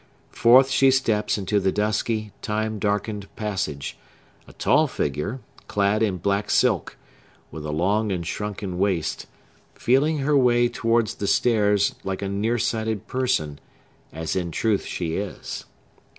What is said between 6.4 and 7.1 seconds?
silk,